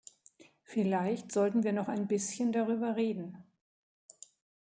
[0.63, 3.37] Vielleicht sollten wir noch ein bisschen darüber reden.